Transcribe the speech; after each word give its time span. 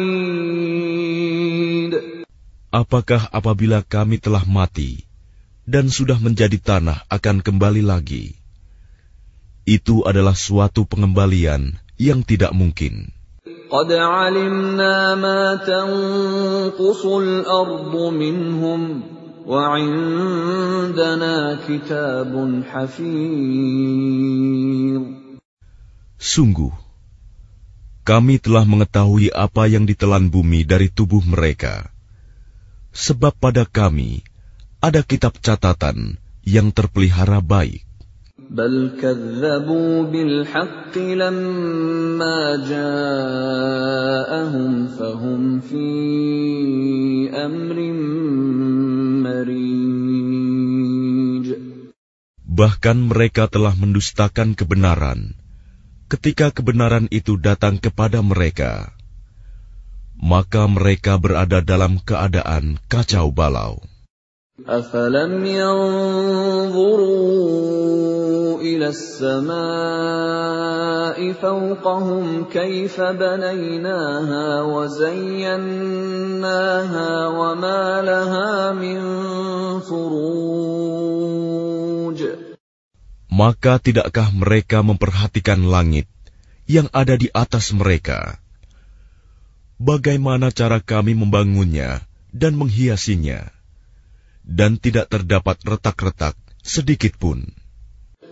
Apakah 2.75 3.31
apabila 3.31 3.87
kami 3.87 4.19
telah 4.19 4.43
mati 4.45 5.07
dan 5.63 5.89
sudah 5.89 6.19
menjadi 6.19 6.59
tanah 6.59 7.07
akan 7.07 7.41
kembali 7.41 7.87
lagi? 7.87 8.35
Itu 9.65 10.05
adalah 10.05 10.37
suatu 10.37 10.85
pengembalian 10.85 11.79
yang 11.97 12.21
tidak 12.27 12.53
mungkin. 12.53 13.15
قد 13.69 13.93
علمنا 13.93 15.21
ما 15.21 15.61
تنقص 15.69 17.05
الأرض 17.05 17.93
منهم 17.93 19.03
وعندنا 19.45 21.37
كتاب 21.69 22.33
حفيظ 22.73 23.85
Sungguh, 26.25 26.73
kami 28.09 28.41
telah 28.41 28.65
mengetahui 28.65 29.29
apa 29.29 29.69
yang 29.69 29.85
ditelan 29.85 30.33
bumi 30.33 30.65
dari 30.65 30.89
tubuh 30.89 31.21
mereka. 31.21 31.93
Sebab 32.97 33.37
pada 33.37 33.69
kami 33.69 34.25
ada 34.81 35.05
kitab 35.05 35.37
catatan 35.45 36.17
yang 36.49 36.73
terpelihara 36.73 37.45
baik. 37.45 37.85
بل 38.55 38.99
كذبوا 39.03 40.03
بالحق 40.11 40.99
لما 40.99 42.39
جاءهم 42.71 43.93
فهم 44.87 45.61
في 45.61 45.87
أمر 47.31 47.79
مريج 49.27 49.95
Bahkan 52.55 53.11
mereka 53.11 53.51
telah 53.51 53.75
mendustakan 53.75 54.55
kebenaran 54.55 55.35
ketika 56.07 56.55
kebenaran 56.55 57.11
itu 57.11 57.35
datang 57.35 57.83
kepada 57.83 58.23
mereka. 58.23 58.95
Maka 60.15 60.71
mereka 60.71 61.19
berada 61.19 61.59
dalam 61.59 61.99
keadaan 61.99 62.79
kacau 62.87 63.35
balau. 63.35 63.83
أفلم 64.59 65.43
ينظروا 65.43 65.75
إلى 68.63 68.87
السماء 68.95 69.59
فوقهم 71.33 72.45
كيف 72.55 73.01
بنيناها 73.01 74.63
وزيناها 74.63 75.51
وما 77.29 78.03
لها 78.07 78.73
من 78.79 79.01
فروج 79.83 80.95
Maka 83.35 83.83
tidakkah 83.83 84.31
mereka 84.31 84.87
memperhatikan 84.87 85.67
langit 85.67 86.07
yang 86.71 86.87
ada 86.95 87.19
di 87.19 87.27
atas 87.35 87.75
mereka? 87.75 88.39
Bagaimana 89.83 90.55
cara 90.55 90.79
kami 90.79 91.19
membangunnya 91.19 92.07
dan 92.31 92.55
menghiasinya? 92.55 93.51
Dan 94.49 94.77
tidak 94.77 95.09
terdapat 95.09 95.57
retak-retak 95.65 96.37
sedikit 96.61 97.17
pun. 97.17 97.49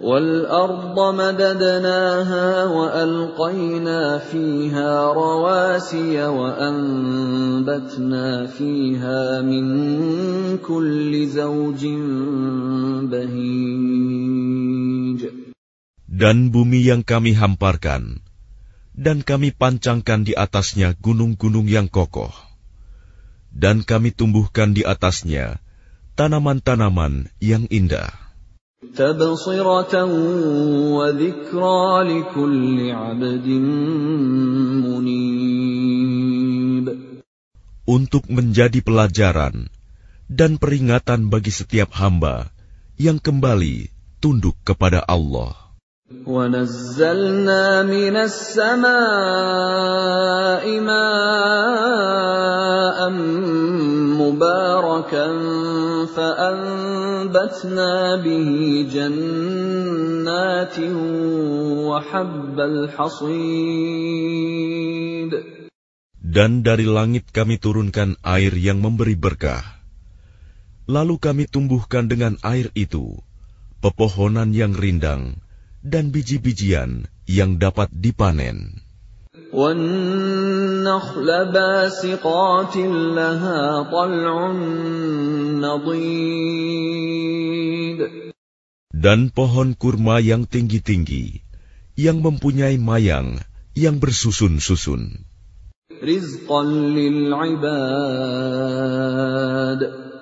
والأرض 0.03 0.99
مددناها 0.99 2.65
وألقينا 2.67 4.19
فيها 4.19 5.13
رواسي 5.15 6.27
وأنبتنا 6.27 7.87
فيها 8.47 9.47
من 9.47 9.65
كل 10.59 11.13
زوج 11.31 11.83
بهيج 13.07 14.11
Dan 16.13 16.51
bumi 16.53 16.83
yang 16.83 17.07
kami 17.07 17.33
hamparkan, 17.39 18.21
dan 18.93 19.23
kami 19.23 19.55
pancangkan 19.55 20.29
di 20.29 20.35
atasnya 20.37 20.93
gunung-gunung 20.99 21.65
yang 21.71 21.89
kokoh, 21.89 22.35
dan 23.55 23.81
kami 23.87 24.13
tumbuhkan 24.13 24.75
di 24.77 24.85
atasnya 24.85 25.63
tanaman-tanaman 26.18 27.30
yang 27.38 27.70
indah. 27.70 28.10
Untuk 37.88 38.24
menjadi 38.28 38.80
pelajaran 38.82 39.56
dan 40.28 40.60
peringatan 40.60 41.30
bagi 41.30 41.54
setiap 41.54 41.94
hamba 41.96 42.50
yang 42.98 43.22
kembali 43.22 43.94
tunduk 44.18 44.58
kepada 44.66 45.06
Allah. 45.06 45.67
ونزلنا 46.27 47.83
من 47.83 48.17
السماء 48.17 48.91
ماء 50.81 51.79
مباركا 54.23 55.27
فأنبتنا 56.15 57.93
به 58.23 58.51
جنات 58.93 60.77
وحب 61.91 62.57
الحصيد 62.61 64.13
Dan 66.33 66.65
dari 66.65 66.89
langit 66.89 67.29
kami 67.29 67.61
turunkan 67.61 68.17
air 68.25 68.57
yang 68.57 68.81
memberi 68.81 69.13
berkah. 69.21 69.61
Lalu 70.89 71.21
kami 71.21 71.45
tumbuhkan 71.45 72.09
dengan 72.09 72.41
air 72.41 72.73
itu 72.73 73.21
pepohonan 73.85 74.57
yang 74.57 74.73
rindang 74.73 75.37
dan 75.87 76.15
biji-bijian 76.15 77.11
yang 77.27 77.59
dapat 77.59 77.91
dipanen. 77.91 78.83
والنخل 79.53 81.29
باسقات 81.53 82.77
لها 83.17 83.83
طلع 83.93 84.53
نضيد 85.61 87.03
Dan 89.03 89.35
pohon 89.35 89.75
kurma 89.75 90.23
yang 90.23 90.47
tinggi-tinggi, 90.47 91.43
yang 91.99 92.23
mempunyai 92.23 92.79
mayang 92.81 93.43
yang 93.77 93.99
bersusun-susun. 94.01 95.29
رزقا 96.03 96.63
للعباد 96.99 97.63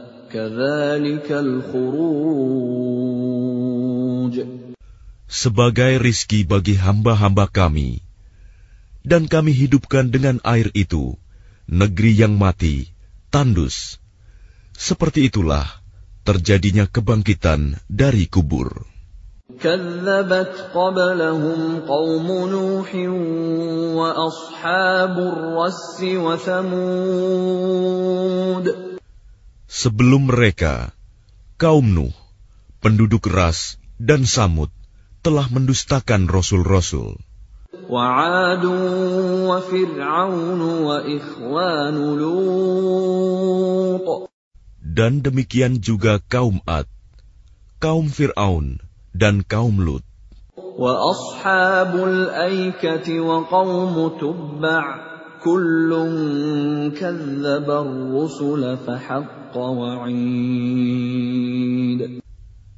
sebagai 5.27 5.93
rizki 6.01 6.43
bagi 6.47 6.75
hamba-hamba 6.75 7.45
kami, 7.51 8.01
dan 9.05 9.27
kami 9.27 9.51
hidupkan 9.53 10.09
dengan 10.09 10.39
air 10.43 10.71
itu 10.73 11.15
negeri 11.67 12.15
yang 12.15 12.39
mati, 12.39 12.91
tandus. 13.29 13.99
Seperti 14.77 15.27
itulah 15.27 15.65
terjadinya 16.27 16.85
kebangkitan 16.87 17.79
dari 17.87 18.27
kubur. 18.27 18.87
كذبت 19.47 20.75
قبلهم 20.75 21.79
قوم 21.87 22.27
نوح 22.51 22.95
وأصحاب 23.95 25.15
الرس 25.17 26.03
وثمود 26.03 26.67
Sebelum 29.71 30.31
mereka, 30.31 30.95
kaum 31.59 31.83
Nuh, 31.91 32.15
penduduk 32.79 33.27
Ras 33.27 33.75
dan 33.99 34.23
Samud 34.23 34.71
telah 35.19 35.51
mendustakan 35.51 36.31
rasul-rasul. 36.31 37.19
وعاد 37.87 38.65
وفرعون 39.47 40.61
وإخوان 40.61 41.95
لوط 42.19 44.07
Dan 44.97 45.21
demikian 45.21 45.77
juga 45.77 46.17
kaum 46.25 46.57
Ad, 46.65 46.89
kaum 47.77 48.09
Fir'aun, 48.09 48.81
dan 49.13 49.45
kaum 49.45 49.77
Lut, 49.77 50.01
وأصحاب 50.77 51.93
الأيكة 51.95 53.07
وقوم 53.19 53.95
تبع 54.21 54.83
كل 55.43 55.91
كذب 56.99 57.67
الرسل 57.69 58.77
فحق 58.77 59.55
وعيد 59.57 61.07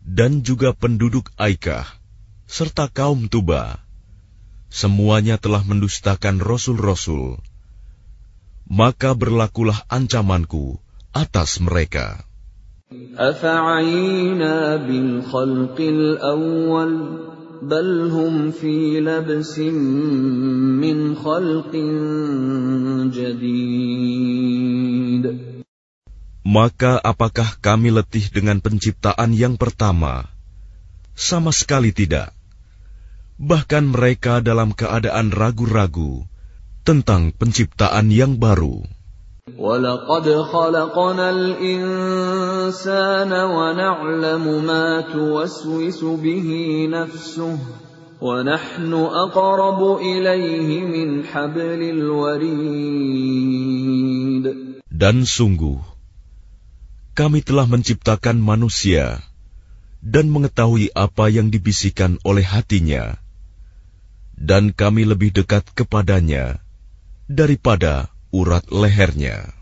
dan 0.10 0.44
juga 0.44 0.76
penduduk 0.76 1.32
Aikah, 1.40 1.88
serta 2.44 2.92
kaum 2.92 3.32
Tuba. 3.32 3.80
Semuanya 4.68 5.40
telah 5.40 5.64
mendustakan 5.64 6.44
rasul-rasul. 6.44 7.40
Maka 8.68 9.16
berlakulah 9.16 9.80
ancamanku 9.88 10.84
atas 11.16 11.64
mereka. 11.64 12.26
أفعينا 13.18 14.76
بالخلق 14.76 15.78
الأول 15.80 16.94
بل 17.62 18.12
هم 18.12 18.52
في 18.52 19.00
لبس 19.00 19.60
من 20.80 21.16
خلق 21.16 21.76
جديد 23.12 24.70
Maka 26.50 26.98
apakah 26.98 27.62
kami 27.62 27.94
letih 27.94 28.26
dengan 28.34 28.58
penciptaan 28.58 29.38
yang 29.38 29.54
pertama? 29.54 30.26
Sama 31.14 31.54
sekali 31.54 31.94
tidak. 31.94 32.34
Bahkan 33.38 33.86
mereka 33.94 34.42
dalam 34.42 34.74
keadaan 34.74 35.30
ragu-ragu 35.30 36.26
tentang 36.82 37.36
penciptaan 37.38 38.10
yang 38.10 38.42
baru. 38.42 38.82
ولقد 39.58 40.30
خلقنا 40.30 41.30
الإنسان 41.30 43.34
ونعلم 43.34 44.66
ما 44.66 45.02
توسوس 45.02 46.04
به 46.04 46.50
نفسه 46.92 47.58
ونحن 48.22 48.94
أقرب 48.94 49.98
إليه 49.98 50.86
من 50.86 51.24
حبل 51.24 51.82
الوريد 51.96 53.50
Dan 55.00 55.24
sungguh, 55.24 55.80
kami 57.16 57.40
telah 57.40 57.64
menciptakan 57.64 58.36
manusia 58.36 59.24
dan 60.04 60.28
mengetahui 60.28 60.92
apa 60.92 61.32
yang 61.32 61.48
dibisikkan 61.48 62.20
oleh 62.28 62.44
hatinya, 62.44 63.16
dan 64.36 64.76
kami 64.76 65.08
lebih 65.08 65.32
dekat 65.32 65.72
kepadanya 65.72 66.60
daripada 67.32 68.12
urat 68.34 68.66
lehernya. 68.70 69.60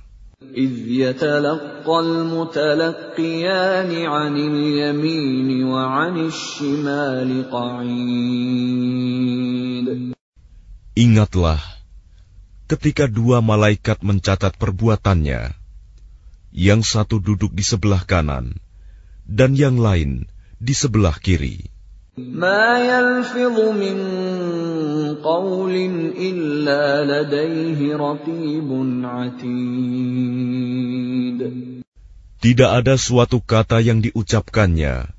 إذ 0.57 0.89
يتلقى 0.89 1.99
المتلقيان 1.99 3.91
عن 4.05 4.33
اليمين 4.37 5.63
وعن 5.65 6.17
الشمال 6.17 7.49
قعيد 7.49 8.57
Ingatlah 10.97 11.61
ketika 12.65 13.05
dua 13.05 13.37
malaikat 13.45 14.01
mencatat 14.01 14.57
perbuatannya, 14.57 15.53
yang 16.49 16.81
satu 16.81 17.21
duduk 17.21 17.53
di 17.53 17.61
sebelah 17.61 18.01
kanan 18.01 18.57
dan 19.29 19.53
yang 19.53 19.77
lain 19.77 20.25
di 20.57 20.73
sebelah 20.73 21.21
kiri. 21.21 21.69
ما 22.17 22.81
يلفظ 22.81 23.77
من 23.77 23.97
قول 25.23 25.75
إلا 26.17 26.83
لديه 27.05 27.95
رقيب 27.95 28.69
عتيد 29.03 30.47
Tidak 32.37 32.69
ada 32.69 33.01
suatu 33.01 33.41
kata 33.41 33.81
yang 33.81 33.97
diucapkannya, 33.97 35.09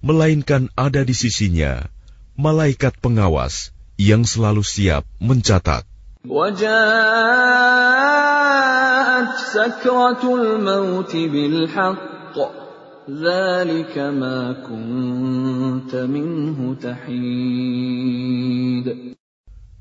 melainkan 0.00 0.72
ada 0.72 1.04
di 1.04 1.12
sisinya 1.12 1.92
malaikat 2.40 2.96
pengawas 3.04 3.70
yang 4.00 4.24
selalu 4.24 4.64
siap 4.64 5.04
mencatat. 5.20 5.84
وجاءت 6.24 6.64
سكرة 9.52 10.24
الموت 10.24 11.12
بالحق 11.16 12.36
ذلك 13.10 13.98
ما 13.98 14.64
كنت 14.64 15.94
منه 15.94 16.74
تحيد 16.80 18.24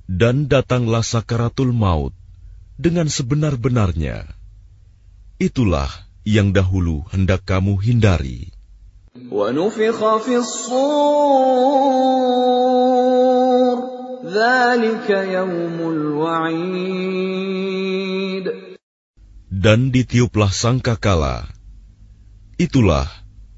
dan 0.09 0.49
datanglah 0.49 1.05
sakaratul 1.05 1.77
maut 1.77 2.17
dengan 2.81 3.13
sebenar-benarnya. 3.13 4.25
Itulah 5.37 5.93
yang 6.25 6.57
dahulu 6.57 7.05
hendak 7.13 7.45
kamu 7.45 7.77
hindari. 7.85 8.51
Dan 19.49 19.79
ditiuplah 19.93 20.53
sangkakala. 20.53 21.51
Itulah 22.59 23.07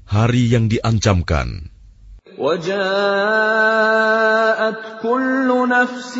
hari 0.03 0.51
yang 0.51 0.67
diancamkan. 0.67 1.71
وجاءت 2.40 2.76
كل 5.02 5.48
نفس 5.68 6.18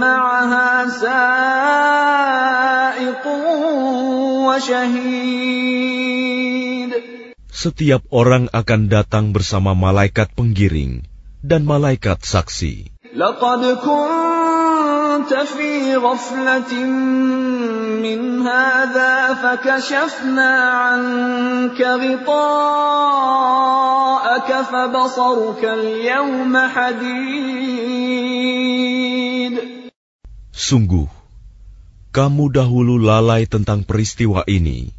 معها 0.00 0.88
سائق 0.88 2.44
وشهيد 4.50 5.70
Setiap 7.60 8.08
orang 8.08 8.48
akan 8.56 8.88
datang 8.88 9.36
bersama 9.36 9.76
malaikat 9.76 10.32
penggiring 10.32 11.04
dan 11.44 11.68
malaikat 11.68 12.24
saksi. 12.24 12.88
لقد 13.12 13.62
كنت 13.84 14.23
في 15.24 15.96
غفلة 15.96 16.72
من 18.04 18.20
هذا 18.46 19.34
فكشفنا 19.34 20.52
عنك 20.70 21.80
غطاءك 21.80 22.40
فبصرك 24.70 25.64
اليوم 25.64 26.56
حديد 26.56 28.00
Sungguh, 30.60 31.08
kamu 32.12 32.52
dahulu 32.52 33.00
lalai 33.00 33.48
tentang 33.48 33.80
peristiwa 33.80 34.44
ini. 34.44 34.92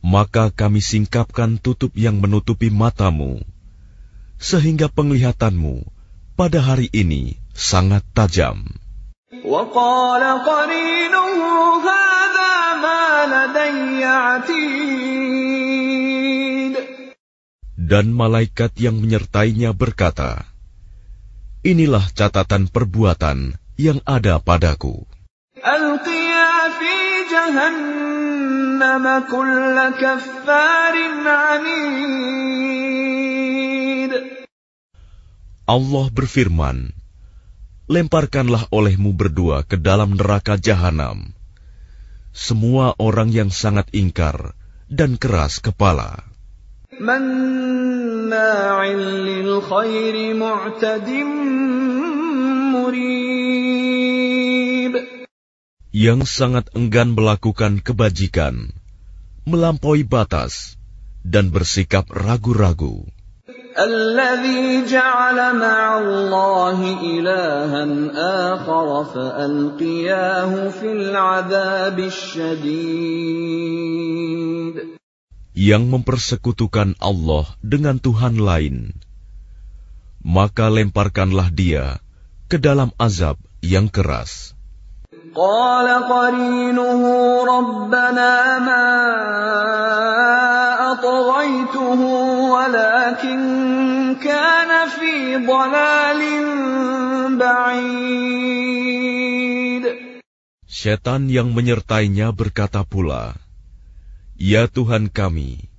Maka 0.00 0.48
kami 0.48 0.80
singkapkan 0.80 1.60
tutup 1.60 1.92
yang 1.92 2.24
menutupi 2.24 2.72
matamu, 2.72 3.44
sehingga 4.40 4.88
penglihatanmu 4.88 5.84
pada 6.40 6.64
hari 6.64 6.88
ini 6.90 7.36
sangat 7.52 8.00
tajam. 8.16 8.79
وقال 9.44 10.22
قرينه 10.44 11.38
هذا 11.82 12.54
ما 12.82 13.26
لدي 13.26 14.04
عتيد 14.04 15.06
Dan 17.86 18.10
malaikat 18.10 18.74
yang 18.82 18.98
menyertainya 18.98 19.70
berkata, 19.70 20.42
Inilah 21.62 22.02
catatan 22.18 22.66
perbuatan 22.66 23.54
yang 23.78 24.02
ada 24.02 24.42
padaku. 24.42 25.06
ألقيا 25.56 26.50
في 26.78 26.94
جهنم 27.30 29.04
كل 29.30 29.76
كفار 30.02 30.94
عنيد 31.26 32.26
Allah 35.66 36.06
berfirman, 36.14 36.94
lemparkanlah 37.91 38.71
olehmu 38.71 39.11
berdua 39.11 39.67
ke 39.67 39.75
dalam 39.75 40.15
neraka 40.15 40.55
jahanam. 40.55 41.35
Semua 42.31 42.95
orang 42.95 43.27
yang 43.27 43.51
sangat 43.51 43.91
ingkar 43.91 44.55
dan 44.87 45.19
keras 45.19 45.59
kepala. 45.59 46.23
Yang 55.91 56.19
sangat 56.31 56.71
enggan 56.71 57.11
melakukan 57.11 57.83
kebajikan, 57.83 58.71
melampaui 59.43 60.07
batas, 60.07 60.79
dan 61.27 61.51
bersikap 61.51 62.07
ragu-ragu. 62.07 63.03
الذي 63.78 64.90
جعل 64.90 65.38
مع 65.54 65.98
الله 65.98 66.78
إلها 66.98 67.86
آخر 68.50 69.04
فألقياه 69.14 70.68
في 70.74 70.88
العذاب 70.92 71.94
الشديد 71.94 73.46
yang 75.54 75.86
mempersekutukan 75.86 76.98
Allah 76.98 77.46
dengan 77.62 78.02
Tuhan 78.02 78.42
lain, 78.42 78.98
maka 80.26 80.66
lemparkanlah 80.66 81.54
dia 81.54 82.02
ke 82.50 82.58
dalam 82.58 82.90
azab 82.98 83.38
yang 83.62 83.86
keras. 83.86 84.58
قال 85.36 85.84
قرينه 86.08 87.02
ربنا 87.44 88.32
ما 88.58 88.88
أطغيته 90.96 92.00
ولكن 92.56 93.59
كان 94.20 94.88
في 94.88 95.36
ضلال 95.46 96.20
بعيد 97.38 98.76
Setan 100.76 101.32
yang 101.32 101.56
menyertainya 101.56 102.36
berkata 102.36 102.84
pula, 102.84 103.32
Ya 104.36 104.68
Tuhan 104.68 105.08
kami, 105.08 105.72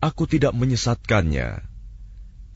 aku 0.00 0.24
tidak 0.24 0.56
menyesatkannya, 0.56 1.60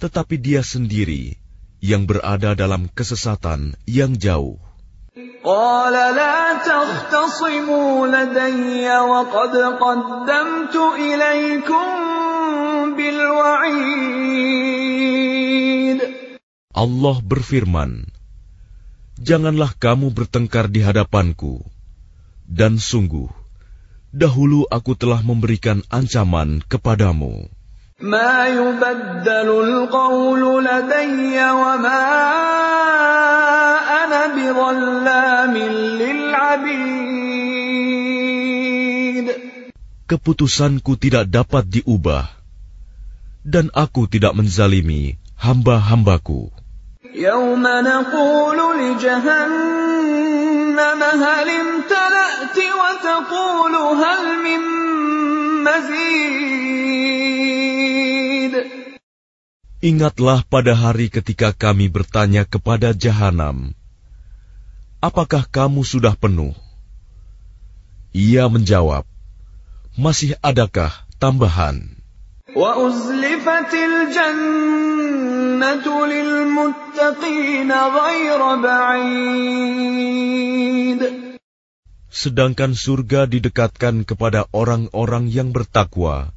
tetapi 0.00 0.40
dia 0.40 0.64
sendiri 0.64 1.36
yang 1.84 2.08
berada 2.08 2.56
dalam 2.56 2.88
kesesatan 2.88 3.76
yang 3.84 4.16
jauh. 4.16 4.56
قال 5.46 5.92
لا 5.92 6.58
تختصموا 6.58 8.06
لدي 8.06 8.98
وقد 8.98 9.56
قدمت 9.56 10.76
إليكم 10.98 11.86
بالوعيد 12.96 14.69
Allah 16.80 17.24
berfirman, 17.24 18.04
Janganlah 19.16 19.72
kamu 19.80 20.12
bertengkar 20.12 20.68
di 20.68 20.84
hadapanku, 20.84 21.64
dan 22.44 22.76
sungguh, 22.76 23.32
dahulu 24.12 24.68
aku 24.68 24.92
telah 24.92 25.24
memberikan 25.24 25.80
ancaman 25.88 26.60
kepadamu. 26.68 27.48
ما 27.96 28.44
يبدل 28.44 29.48
القول 29.48 30.64
لدي 30.68 31.32
وما 31.40 32.04
أنا 34.04 34.36
بظلام 34.36 35.54
للعبيد 35.96 37.16
Keputusanku 40.06 41.00
tidak 41.00 41.24
dapat 41.32 41.64
diubah, 41.66 42.28
dan 43.48 43.72
aku 43.72 44.04
tidak 44.06 44.36
menzalimi 44.36 45.16
hamba-hambaku. 45.40 46.52
يوم 47.16 47.62
نقول 47.62 48.58
لجهنم 48.80 50.00
هل 51.02 51.48
امتلأت 51.48 52.58
وتقول 52.58 53.74
هل 54.02 54.20
من 54.44 54.60
مزيد 55.64 56.16
Ingatlah 59.86 60.42
pada 60.48 60.74
hari 60.74 61.06
ketika 61.12 61.54
kami 61.54 61.86
bertanya 61.86 62.42
kepada 62.42 62.90
jahanam, 62.90 63.70
Apakah 64.98 65.46
kamu 65.46 65.86
sudah 65.86 66.18
penuh? 66.18 66.56
Ia 68.10 68.50
menjawab, 68.50 69.06
Masih 69.94 70.34
adakah 70.42 70.90
tambahan? 71.22 71.96
وأزلفت 72.56 73.72
الجنة 73.74 75.26
للمتقين 76.06 77.72
غير 77.72 78.40
بعيد 78.56 79.86
Sedangkan 82.16 82.72
surga 82.72 83.28
didekatkan 83.28 84.08
kepada 84.08 84.48
orang-orang 84.48 85.28
yang 85.28 85.52
bertakwa 85.52 86.32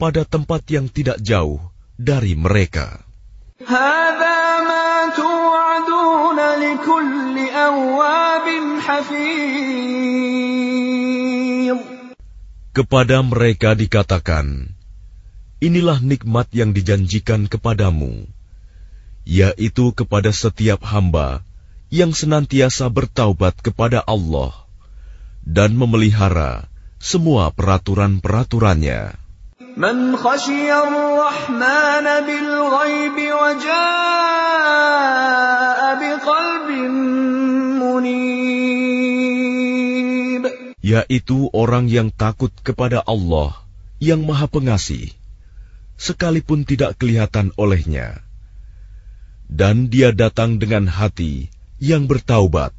pada 0.00 0.24
tempat 0.24 0.64
yang 0.72 0.88
tidak 0.88 1.20
jauh 1.20 1.60
dari 2.00 2.32
mereka. 2.32 3.04
هذا 3.60 4.40
ما 4.64 5.12
توعدون 5.12 6.38
لكل 6.64 7.36
أواب 7.52 8.46
حفيظ 8.80 9.92
Kepada 12.72 13.20
mereka 13.20 13.76
dikatakan, 13.76 14.72
Inilah 15.57 15.97
nikmat 16.05 16.53
yang 16.53 16.69
dijanjikan 16.69 17.49
kepadamu, 17.49 18.29
yaitu 19.25 19.89
kepada 19.89 20.29
setiap 20.29 20.85
hamba 20.85 21.41
yang 21.89 22.13
senantiasa 22.13 22.85
bertaubat 22.93 23.57
kepada 23.65 24.05
Allah 24.05 24.53
dan 25.41 25.73
memelihara 25.73 26.69
semua 27.01 27.49
peraturan-peraturannya. 27.49 29.17
Man 29.73 30.13
rahman 30.13 32.05
bil 32.29 32.49
wa 32.69 33.49
jaa 33.57 34.37
bi. 35.97 36.13
Yaitu 40.85 41.49
orang 41.49 41.89
yang 41.89 42.13
takut 42.13 42.53
kepada 42.61 43.01
Allah 43.01 43.57
yang 43.97 44.21
maha 44.21 44.45
pengasih 44.45 45.17
sekalipun 45.97 46.63
tidak 46.63 46.95
kelihatan 47.01 47.51
olehnya. 47.57 48.21
Dan 49.49 49.89
dia 49.89 50.13
datang 50.13 50.61
dengan 50.61 50.85
hati 50.87 51.49
yang 51.81 52.05
bertaubat. 52.05 52.71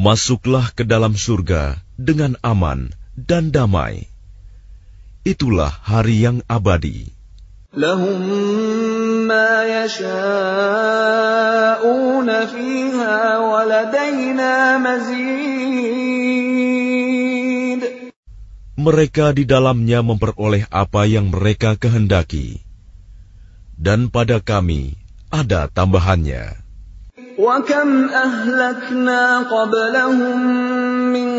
Masuklah 0.00 0.72
ke 0.72 0.84
dalam 0.88 1.12
surga 1.12 1.76
dengan 2.00 2.32
aman 2.40 2.88
dan 3.16 3.52
damai. 3.52 4.08
Itulah 5.24 5.68
hari 5.68 6.24
yang 6.24 6.40
abadi. 6.48 7.12
ما 9.29 9.63
يشاءون 9.85 10.09
فيها 12.45 13.37
ولدينا 13.37 14.77
مزيد 14.77 15.75
Mereka 18.75 19.31
di 19.31 19.47
dalamnya 19.47 20.03
memperoleh 20.03 20.67
apa 20.67 21.07
yang 21.07 21.31
mereka 21.31 21.79
kehendaki, 21.79 22.59
dan 23.79 24.11
pada 24.11 24.43
kami 24.43 24.99
ada 25.31 25.71
tambahannya. 25.71 26.65
وكم 27.37 28.09
أهلكنا 28.09 29.39
قبلهم 29.39 30.39
من 31.09 31.29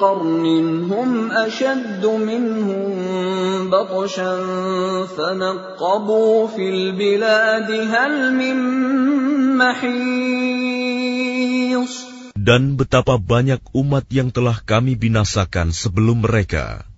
قرن 0.00 0.46
هم 0.92 1.30
أشد 1.32 2.06
منهم 2.06 3.70
بطشا 3.70 4.36
فنقبوا 5.16 6.46
في 6.48 6.70
البلاد 6.70 7.70
هل 7.70 8.34
من 8.34 8.56
محيص 9.58 10.50
Dan 12.40 12.80
betapa 12.80 13.20
banyak 13.20 13.60
umat 13.76 14.08
yang 14.08 14.32
telah 14.32 14.64
kami 14.64 14.96
binasakan 14.96 15.76
sebelum 15.76 16.24
mereka. 16.24 16.88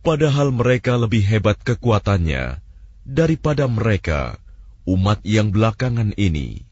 Padahal 0.00 0.48
mereka 0.48 0.96
lebih 0.96 1.20
hebat 1.20 1.60
kekuatannya 1.60 2.56
daripada 3.04 3.68
mereka, 3.68 4.40
umat 4.88 5.20
yang 5.28 5.52
belakangan 5.52 6.16
ini. 6.16 6.65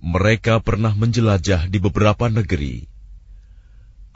mereka 0.00 0.64
pernah 0.64 0.96
menjelajah 0.96 1.68
di 1.68 1.76
beberapa 1.76 2.32
negeri. 2.32 2.88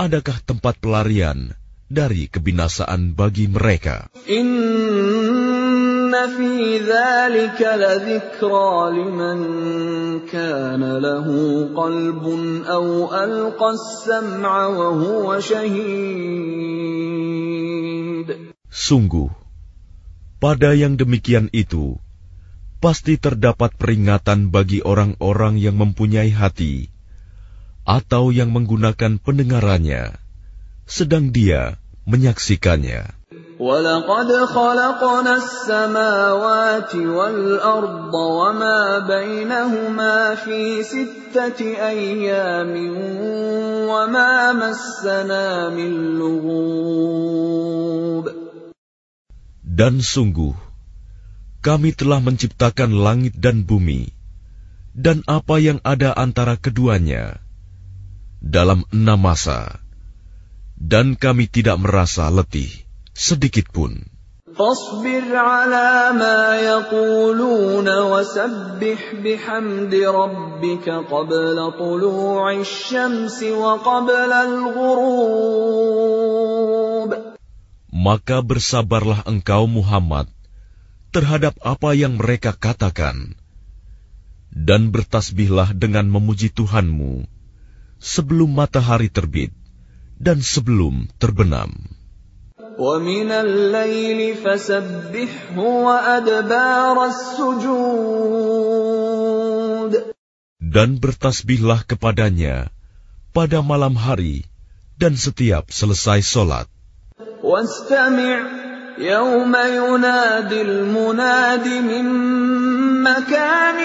Adakah 0.01 0.43
tempat 0.43 0.81
pelarian 0.83 1.55
dari 1.87 2.27
kebinasaan 2.27 3.15
bagi 3.15 3.47
mereka? 3.47 4.11
Inna 4.27 6.25
fi 6.35 6.83
dhalika 6.83 7.79
ladhikra 7.79 8.91
liman 8.91 9.41
kana 10.27 10.99
lahu 10.99 11.71
qalbun 11.71 12.67
aw 12.67 13.15
alqas 13.15 14.09
sam'a 14.09 14.73
wa 14.75 14.89
huwa 14.99 15.39
shahid. 15.39 15.85
Sungguh, 18.67 19.31
pada 20.43 20.75
yang 20.75 20.99
demikian 20.99 21.47
itu, 21.55 22.03
pasti 22.84 23.20
terdapat 23.20 23.76
peringatan 23.76 24.56
bagi 24.56 24.80
orang-orang 24.80 25.60
yang 25.60 25.76
mempunyai 25.76 26.32
hati 26.32 26.88
atau 27.90 28.30
yang 28.30 28.54
menggunakan 28.54 29.18
pendengarannya, 29.20 30.16
sedang 30.86 31.34
dia 31.34 31.82
menyaksikannya. 32.06 33.20
وَلَقَدْ 33.60 34.30
خَلَقْنَا 34.56 35.36
السَّمَاوَاتِ 35.36 36.96
وَالْأَرْضَ 36.96 38.14
وَمَا 38.16 38.80
بَيْنَهُمَا 39.04 40.36
فِي 40.40 40.80
سِتَّةِ 40.80 41.60
أَيَّامٍ 41.76 42.72
وَمَا 43.84 44.34
مَسَّنَا 44.56 45.76
مِن 45.76 45.92
لُّغُوبٍ 46.16 47.60
Dan 49.68 50.00
sungguh, 50.00 50.56
kami 51.64 51.92
telah 51.92 52.24
menciptakan 52.24 52.96
langit 52.96 53.36
dan 53.36 53.68
bumi, 53.68 54.12
dan 54.96 55.24
apa 55.28 55.60
yang 55.60 55.84
ada 55.84 56.16
antara 56.16 56.56
keduanya, 56.56 57.44
dalam 58.40 58.88
enam 58.96 59.20
masa, 59.20 59.84
dan 60.80 61.20
kami 61.20 61.52
tidak 61.52 61.76
merasa 61.84 62.32
letih 62.32 62.72
sedikit 63.12 63.68
pun. 63.70 64.08
فاصبر 64.60 65.36
على 65.36 66.12
ما 66.20 66.60
يقولون 66.60 67.88
وسبح 67.88 69.16
بحمد 69.24 69.94
ربك 69.96 70.90
قبل 70.90 71.58
طلوع 71.80 72.52
الشمس 72.52 73.44
وقبل 73.44 74.32
الغروب 74.34 75.70
Maka 77.90 78.40
bersabarlah 78.44 79.24
engkau 79.28 79.64
Muhammad 79.68 80.28
terhadap 81.15 81.55
apa 81.63 81.95
yang 81.95 82.19
mereka 82.19 82.51
katakan, 82.59 83.39
dan 84.51 84.91
bertasbihlah 84.91 85.71
dengan 85.71 86.11
memuji 86.11 86.51
Tuhanmu 86.51 87.23
sebelum 88.03 88.51
matahari 88.51 89.07
terbit 89.07 89.55
dan 90.19 90.43
sebelum 90.43 91.07
terbenam. 91.23 91.71
Dan 100.59 100.89
bertasbihlah 100.99 101.81
kepadanya 101.87 102.75
pada 103.31 103.63
malam 103.63 103.95
hari 103.95 104.43
dan 104.99 105.15
setiap 105.15 105.71
selesai 105.71 106.19
sholat. 106.27 106.67
واستمع 108.94 108.98
يوم 108.98 109.56
ينادي 109.56 110.62
المناد 110.62 111.68
من 111.68 112.06
مكان 113.04 113.80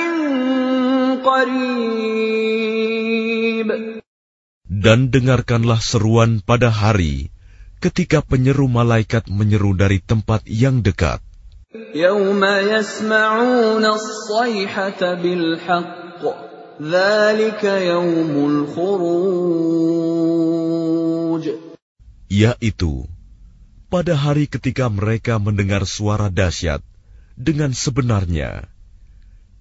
قريب 1.24 2.54
Dan 4.84 5.08
dengarkanlah 5.08 5.80
seruan 5.80 6.44
pada 6.44 6.68
hari 6.68 7.32
ketika 7.80 8.20
penyeru 8.20 8.68
malaikat 8.68 9.32
menyeru 9.32 9.72
dari 9.72 9.96
tempat 10.04 10.44
yang 10.44 10.84
dekat. 10.84 11.20
يوم 11.94 12.44
يسمعون 12.44 13.84
الصيحة 13.84 15.14
بالحق 15.14 16.22
ذلك 16.82 17.64
يوم 17.64 18.34
الخروج 18.50 19.84
Yaitu, 22.30 23.06
pada 23.89 24.13
hari 24.13 24.45
ketika 24.45 24.85
mereka 24.87 25.41
mendengar 25.41 25.89
suara 25.89 26.29
dahsyat 26.29 26.85
dengan 27.33 27.73
sebenarnya. 27.73 28.69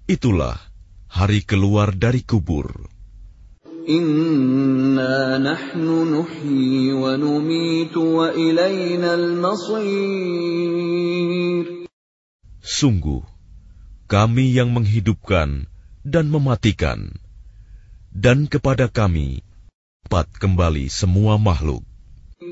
Itulah 0.04 0.60
hari 1.08 1.40
keluar 1.40 1.96
dari 1.96 2.20
kubur. 2.20 2.92
Inna 3.88 5.40
nahnu 5.40 6.04
nuhyi 6.04 6.92
wa 6.92 7.16
numitu 7.16 8.20
wa 8.20 8.28
ilainal. 8.36 9.40
Sungguh, 12.60 13.24
kami 14.04 14.52
yang 14.52 14.76
menghidupkan 14.76 15.72
dan 16.04 16.28
mematikan, 16.28 17.16
dan 18.12 18.44
kepada 18.44 18.92
kami, 18.92 19.40
pat 20.12 20.28
kembali 20.36 20.92
semua 20.92 21.40
makhluk. 21.40 21.87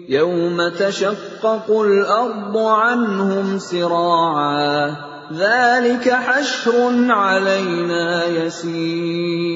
يوم 0.10 0.70
تشقق 0.70 1.72
الأرض 1.72 2.58
عنهم 2.58 3.60
سراعا 3.60 4.96
ذلك 5.32 6.10
حشر 6.10 7.12
علينا 7.12 8.26
يسير 8.28 9.52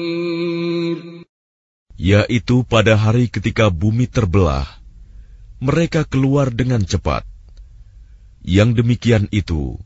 Yaitu 1.96 2.60
pada 2.68 2.92
hari 2.92 3.32
ketika 3.32 3.72
bumi 3.72 4.04
terbelah, 4.04 4.68
mereka 5.64 6.04
keluar 6.04 6.52
dengan 6.52 6.84
cepat. 6.84 7.24
Yang 8.44 8.84
demikian 8.84 9.32
itu 9.32 9.80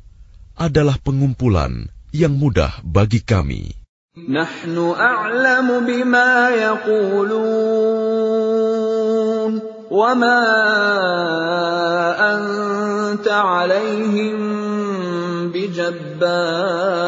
adalah 0.59 0.99
pengumpulan 0.99 1.87
yang 2.11 2.35
mudah 2.35 2.83
bagi 2.83 3.23
kami. 3.23 3.79
نحن 4.19 4.75
أعلم 4.99 5.87
بما 5.87 6.51
يقولون 6.51 8.54
وما 9.91 10.43
أنت 12.35 13.29
عليهم 13.29 14.39
بجبار 15.51 17.01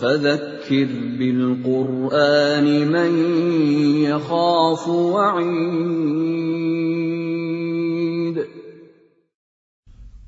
فذكر 0.00 0.88
بالقرآن 1.18 2.66
من 2.88 3.10
يخاف 4.08 4.88
وعيد 4.88 6.04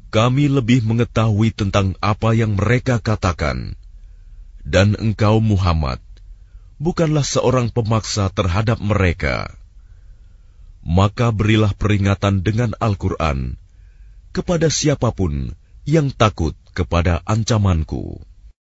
Kami 0.07 0.49
lebih 0.49 0.81
mengetahui 0.81 1.53
tentang 1.53 1.93
apa 2.01 2.33
yang 2.33 2.57
mereka 2.57 2.97
katakan. 3.05 3.77
Dan 4.65 4.97
engkau 4.97 5.45
Muhammad, 5.45 6.01
bukanlah 6.81 7.21
seorang 7.21 7.69
pemaksa 7.69 8.33
terhadap 8.33 8.81
mereka. 8.81 9.53
Maka 10.82 11.30
berilah 11.30 11.78
peringatan 11.78 12.42
dengan 12.42 12.74
Al-Quran 12.82 13.62
kepada 14.32 14.72
siapa 14.72 15.14
pun 15.14 15.54
yang 15.86 16.10
takut 16.10 16.58
kepada 16.72 17.22
ancamanku. 17.28 18.24